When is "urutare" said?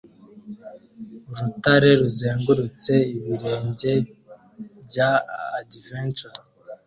1.29-1.89